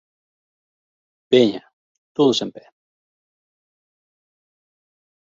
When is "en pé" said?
2.45-2.63